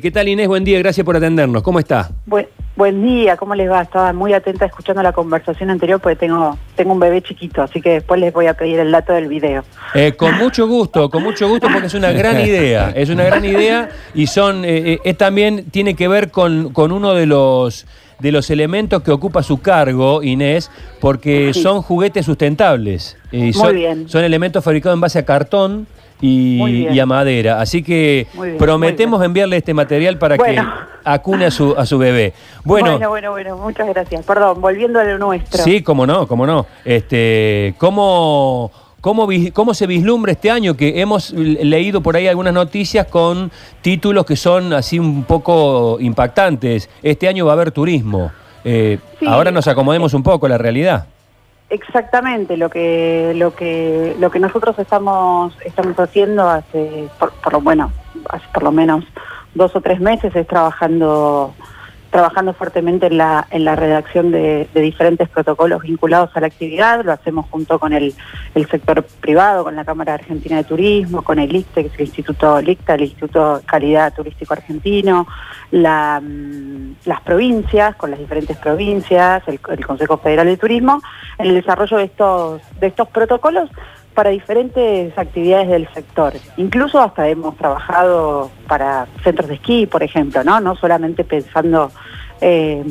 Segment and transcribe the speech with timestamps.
[0.00, 0.46] ¿Qué tal Inés?
[0.46, 1.60] Buen día, gracias por atendernos.
[1.64, 2.08] ¿Cómo está?
[2.24, 3.82] Buen, buen día, ¿cómo les va?
[3.82, 7.94] Estaba muy atenta escuchando la conversación anterior porque tengo, tengo un bebé chiquito, así que
[7.94, 9.64] después les voy a pedir el dato del video.
[9.94, 13.44] Eh, con mucho gusto, con mucho gusto porque es una gran idea, es una gran
[13.44, 17.84] idea y son, eh, eh, es también tiene que ver con, con uno de los
[18.20, 20.70] de los elementos que ocupa su cargo, Inés,
[21.00, 21.60] porque Sí.
[21.60, 23.16] son juguetes sustentables.
[23.32, 24.08] Y Muy bien.
[24.08, 25.88] son elementos fabricados en base a cartón
[26.20, 27.60] y, a madera.
[27.60, 30.62] Así que bien, prometemos enviarle este material para Bueno.
[30.62, 32.34] que acune a su, a su bebé.
[32.64, 34.24] Bueno, bueno, bueno, bueno, muchas gracias.
[34.24, 35.62] Perdón, volviendo a lo nuestro.
[35.62, 36.66] Sí, cómo no, cómo no.
[36.84, 38.70] Este, ¿cómo,
[39.00, 40.76] cómo, cómo se vislumbra este año?
[40.76, 46.90] Que hemos leído por ahí algunas noticias con títulos que son así un poco impactantes.
[47.02, 48.30] Este año va a haber turismo.
[48.64, 49.26] Eh, Sí.
[49.26, 51.06] Ahora nos acomodemos un poco a la realidad.
[51.70, 57.60] Exactamente, lo que lo que lo que nosotros estamos estamos haciendo hace por, por lo
[57.60, 57.92] bueno,
[58.30, 59.04] hace por lo menos
[59.54, 61.54] dos o tres meses es trabajando
[62.10, 67.12] trabajando fuertemente en la en la redacción de, diferentes protocolos vinculados a la actividad, lo
[67.12, 68.14] hacemos junto con el,
[68.54, 72.06] el sector privado, con la Cámara Argentina de Turismo, con el ICTE, que es el
[72.06, 75.26] Instituto LICTA, el Instituto Calidad Turístico Argentino,
[75.72, 81.00] mm, las provincias, con las diferentes provincias, el, el Consejo Federal de Turismo,
[81.38, 83.70] en el desarrollo de estos, de estos protocolos
[84.18, 86.32] para diferentes actividades del sector.
[86.56, 91.92] Incluso hasta hemos trabajado para centros de esquí, por ejemplo, no, no solamente pensando
[92.40, 92.82] eh,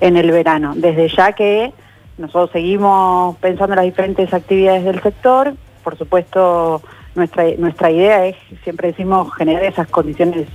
[0.00, 0.74] en el verano.
[0.76, 1.72] Desde ya que
[2.16, 6.80] nosotros seguimos pensando en las diferentes actividades del sector, por supuesto
[7.16, 10.46] nuestra, nuestra idea es, siempre decimos, generar esas condiciones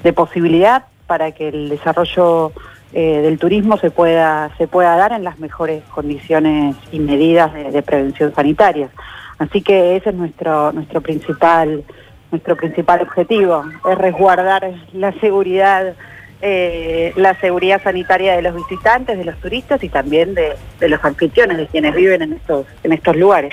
[0.00, 2.52] de posibilidad para que el desarrollo
[2.92, 7.72] eh, del turismo se pueda, se pueda dar en las mejores condiciones y medidas de,
[7.72, 8.90] de prevención sanitaria.
[9.38, 11.84] Así que ese es nuestro, nuestro principal,
[12.30, 15.94] nuestro principal objetivo, es resguardar la seguridad,
[16.40, 21.04] eh, la seguridad sanitaria de los visitantes, de los turistas y también de, de los
[21.04, 23.52] anfitriones, de quienes viven en estos, en estos lugares.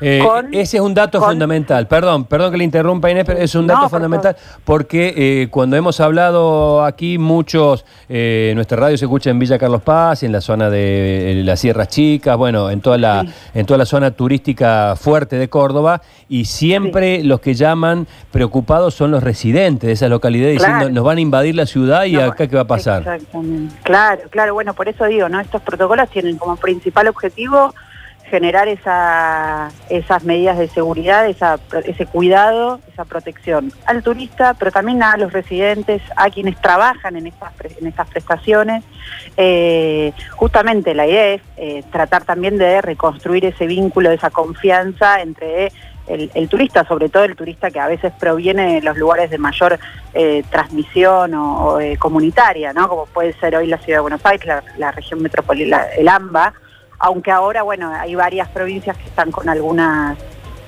[0.00, 1.86] Eh, Con- ese es un dato con- fundamental.
[1.88, 5.48] Perdón, perdón que le interrumpa Inés, pero es un dato No, por fundamental porque eh,
[5.50, 10.30] cuando hemos hablado aquí muchos, eh, nuestra radio se escucha en Villa Carlos Paz, en
[10.32, 13.32] la zona de eh, las Sierras Chicas, bueno, en toda la, Sí.
[13.54, 19.10] en toda la zona turística fuerte de Córdoba y siempre los que llaman preocupados son
[19.10, 20.74] los residentes de esas localidades Claro.
[20.74, 23.02] diciendo nos van a invadir la ciudad y No, acá qué va a pasar.
[23.02, 23.74] Exactamente.
[23.82, 25.40] Claro, claro, bueno, por eso digo, ¿no?
[25.40, 27.74] Estos protocolos tienen como principal objetivo
[28.28, 35.16] generar esa, esas medidas de seguridad, ese cuidado, esa protección al turista, pero también a
[35.16, 38.84] los residentes, a quienes trabajan en estas, prestaciones.
[39.36, 45.72] Eh, justamente la idea es eh, tratar también de reconstruir ese vínculo, esa confianza entre
[46.06, 49.78] el, turista, sobre todo el turista que a veces proviene de los lugares de mayor
[50.14, 52.88] eh, transmisión o, comunitaria, ¿no?
[52.88, 56.54] Como puede ser hoy la ciudad de Buenos Aires, la, la región metropolitana, el AMBA,
[56.98, 60.18] aunque ahora, bueno, hay varias provincias que están con algunas,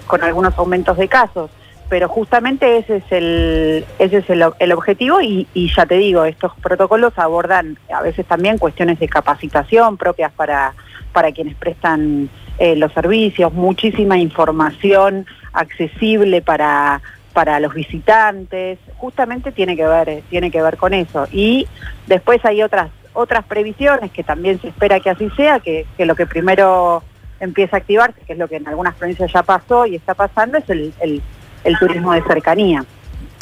[0.06, 1.50] con algunos aumentos de casos.
[1.88, 6.52] Pero justamente ese es el, ese es el, objetivo y, y ya te digo, estos
[6.62, 10.74] protocolos abordan a veces también cuestiones de capacitación propias para,
[11.12, 17.00] para quienes prestan eh, los servicios, muchísima información accesible para,
[17.32, 21.26] para los visitantes, justamente tiene que ver, tiene que ver con eso.
[21.32, 21.66] Y
[22.06, 26.15] después hay otras, otras previsiones que también se espera que así sea, que, que lo
[26.15, 27.03] que primero
[27.41, 30.59] empieza a activarse, que es lo que en algunas provincias ya pasó y está pasando,
[30.59, 31.22] es el, el,
[31.65, 32.84] el turismo de cercanía,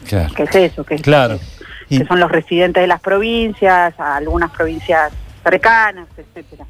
[0.06, 0.32] Claro.
[0.34, 1.38] que es eso, que, es- Claro.
[1.88, 5.10] Y- que son los residentes de las provincias, a algunas provincias
[5.42, 6.64] cercanas, etcétera.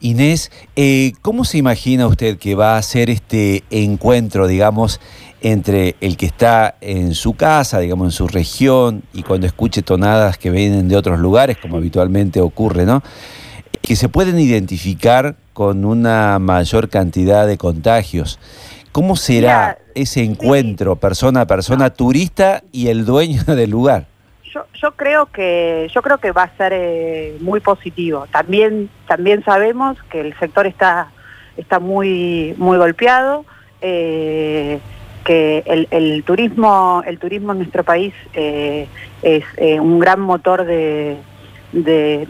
[0.00, 5.00] Inés, eh, ¿cómo se imagina usted que va a ser este encuentro, digamos,
[5.40, 10.38] entre el que está en su casa, digamos, en su región, y cuando escuche tonadas
[10.38, 13.02] que vienen de otros lugares, como habitualmente ocurre, ¿no?
[13.82, 18.38] Que se pueden identificar con una mayor cantidad de contagios.
[18.92, 24.06] ¿Cómo será Mira, ese encuentro persona a persona, turista y el dueño del lugar?
[24.52, 28.26] Yo, yo creo que yo creo que va a ser eh, muy positivo.
[28.32, 31.12] También también sabemos que el sector está
[31.56, 33.44] está muy muy golpeado,
[33.80, 34.80] eh,
[35.28, 38.88] que el, turismo el turismo en nuestro país eh,
[39.20, 41.18] es eh, un gran motor de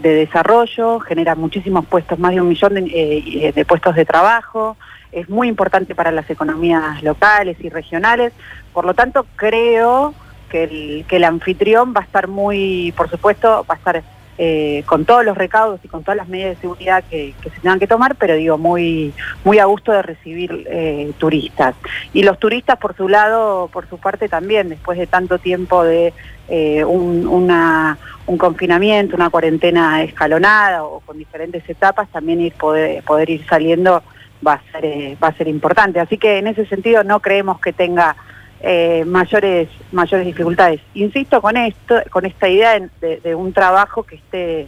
[0.02, 4.76] desarrollo, genera muchísimos puestos, más de un millón de, eh, de puestos de trabajo,
[5.12, 8.32] es muy importante para las economías locales y regionales.
[8.72, 10.12] Por lo tanto, creo
[10.50, 14.02] que el, que el anfitrión va a estar muy, por supuesto, va a estar
[14.40, 17.81] eh, con todos los recaudos y con todas las medidas de seguridad que, se tengan
[17.81, 19.12] que tomar, pero digo, muy,
[19.43, 21.75] muy a gusto de recibir eh, turistas.
[22.12, 26.12] Y los turistas, por su lado, por su parte también, después de tanto tiempo de
[26.49, 33.31] eh, un, un confinamiento, una cuarentena escalonada o con diferentes etapas, también ir poder, poder
[33.31, 34.05] ir saliendo
[34.46, 35.99] va a ser, va a ser importante.
[35.99, 38.14] Así que en ese sentido no creemos que tenga
[38.60, 40.81] eh, mayores, mayores dificultades.
[40.94, 44.66] Insisto con esto, con esta idea de, un trabajo que esté,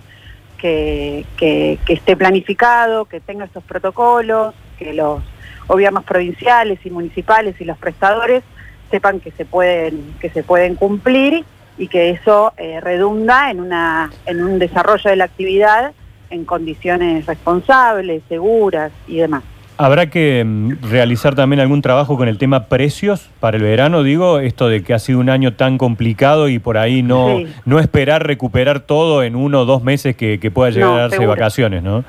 [0.58, 5.20] que, esté planificado, que tenga estos protocolos, que los
[5.66, 8.42] gobiernos provinciales y municipales y los prestadores
[8.90, 11.44] sepan que se pueden, que se pueden cumplir
[11.78, 15.92] y que eso eh, redunda en, una, en un desarrollo de la actividad
[16.28, 19.42] en condiciones responsables, seguras y demás.
[19.80, 24.38] Habrá que mm, realizar también algún trabajo con el tema precios para el verano, digo,
[24.38, 28.26] esto de que ha sido un año tan complicado y por ahí no, no esperar
[28.26, 32.04] recuperar todo en uno o dos meses que, pueda llegar a darse vacaciones, ¿no?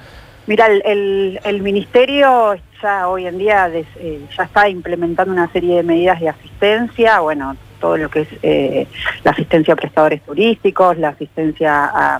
[0.47, 5.83] Mira, el, el, Ministerio ya hoy en día eh, ya está implementando una serie de
[5.83, 8.87] medidas de asistencia, bueno, todo lo que es eh,
[9.23, 12.19] la asistencia a prestadores turísticos, la asistencia a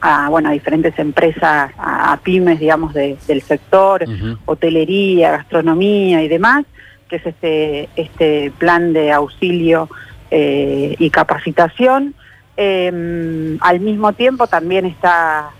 [0.00, 4.04] a, bueno, a diferentes empresas, a, pymes, digamos, del sector,
[4.44, 6.64] hotelería, gastronomía y demás,
[7.08, 9.88] que es este, este plan de auxilio
[10.30, 12.14] eh, y capacitación.
[12.56, 15.50] Em, al mismo tiempo también está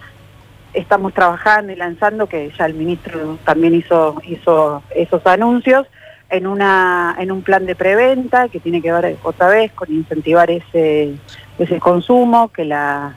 [0.74, 5.86] estamos trabajando y lanzando, que ya el ministro también hizo, hizo esos anuncios,
[6.30, 10.50] en, una, en un plan de preventa que tiene que ver otra vez con incentivar
[10.50, 11.14] ese,
[11.58, 13.16] ese consumo, que la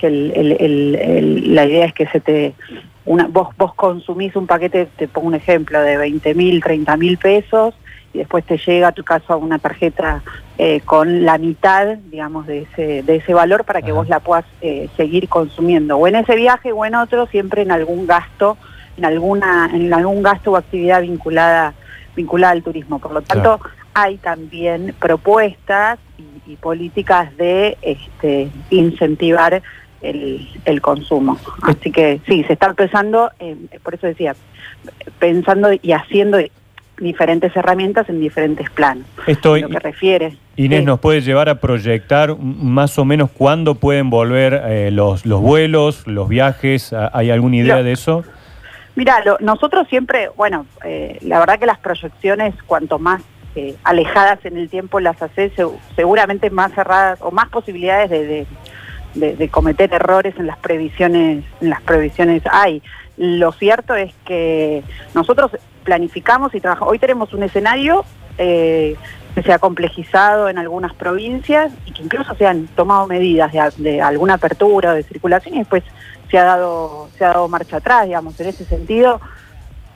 [0.00, 2.54] que la idea es que se te
[3.04, 7.18] una, vos, vos consumís un paquete, te pongo un ejemplo, de 20 mil, 30 mil
[7.18, 7.74] pesos
[8.12, 10.22] y después te llega a tu caso una tarjeta
[10.58, 14.44] eh, con la mitad, digamos, de ese, de ese valor para que vos la puedas
[14.60, 15.96] eh, seguir consumiendo.
[15.96, 18.56] O en ese viaje o en otro, siempre en algún gasto,
[18.96, 21.72] en alguna, en algún gasto o actividad vinculada,
[22.16, 22.98] vinculada al turismo.
[22.98, 23.60] Por lo tanto,
[23.94, 29.62] hay también propuestas y, y políticas de este, incentivar
[30.02, 31.38] el, consumo.
[31.62, 34.34] Así que sí, se está empezando, eh, por eso decía,
[35.18, 36.38] pensando y haciendo
[36.98, 39.06] diferentes herramientas en diferentes planos.
[39.26, 40.36] Esto lo que refiere.
[40.56, 45.40] Inés, ¿nos puede llevar a proyectar más o menos cuándo pueden volver eh, los, los
[45.40, 46.94] vuelos, los viajes?
[47.12, 48.24] ¿Hay alguna idea de eso?
[48.96, 53.22] Mira, nosotros siempre, bueno, eh, la verdad que las proyecciones, cuanto más
[53.82, 55.52] alejadas en el tiempo las haces,
[55.96, 58.46] seguramente más cerradas o más posibilidades de, de,
[59.50, 62.82] cometer errores en las previsiones, en las previsiones hay.
[63.16, 64.82] Lo cierto es que
[65.14, 65.50] nosotros
[65.84, 66.92] planificamos y trabajamos.
[66.92, 68.04] Hoy tenemos un escenario
[68.38, 68.96] eh,
[69.34, 74.00] que se ha complejizado en algunas provincias y que incluso se han tomado medidas de,
[74.00, 75.84] alguna apertura o de circulación y después
[76.30, 78.38] se ha dado se ha dado marcha atrás, digamos.
[78.40, 79.20] En ese sentido,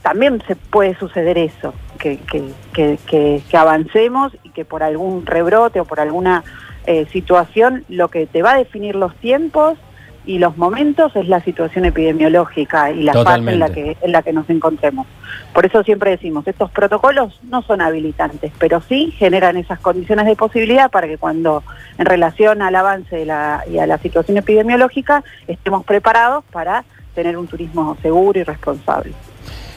[0.02, 5.84] también se puede suceder eso, que, que, que avancemos y que por algún rebrote o
[5.84, 6.44] por alguna
[6.86, 9.78] eh, situación, lo que te va a definir los tiempos
[10.26, 14.22] y los momentos es la situación epidemiológica y la fase en la que en la
[14.22, 15.06] que nos encontremos.
[15.52, 20.34] Por eso siempre decimos, estos protocolos no son habilitantes, pero sí generan esas condiciones de
[20.34, 21.62] posibilidad para que cuando
[21.98, 26.84] en relación al avance de la, y a la situación epidemiológica estemos preparados para
[27.14, 29.12] tener un turismo seguro y responsable.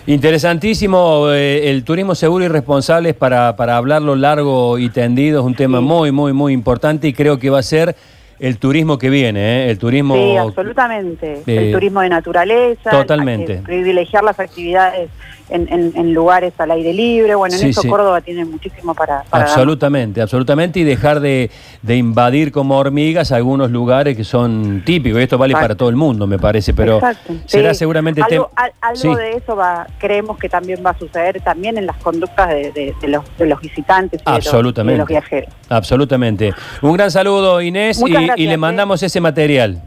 [0.08, 5.54] Interesantísimo, eh, el turismo seguro y responsable para, para hablarlo largo y tendido, es un
[5.54, 7.94] tema muy, muy, muy importante y creo que va a ser
[8.40, 9.70] el turismo que viene, ¿eh?
[9.72, 10.16] el turismo...
[10.16, 13.58] Sí, absolutamente, el turismo de naturaleza, totalmente.
[13.64, 15.10] privilegiar las actividades
[15.50, 17.36] en, lugares al aire libre.
[17.36, 19.24] Bueno, en eso Córdoba tiene muchísimo para...
[19.32, 20.80] absolutamente, absolutamente.
[20.80, 21.50] Y dejar de,
[21.88, 25.20] invadir como hormigas algunos lugares que son típicos.
[25.20, 26.74] Y esto vale para todo el mundo, me parece.
[26.74, 27.00] Pero
[27.46, 28.22] será seguramente...
[28.22, 32.50] Algo, algo de eso va, creemos que también va a suceder también en las conductas
[32.50, 34.94] de, los, de los, visitantes y absolutamente.
[34.94, 35.54] De, los, viajeros.
[35.70, 36.54] Absolutamente.
[36.82, 39.08] Un gran saludo, Inés, y, y le mandamos ¿eh?
[39.08, 39.82] ese material.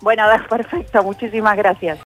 [0.00, 1.02] Bueno, perfecto.
[1.02, 1.98] Muchísimas gracias.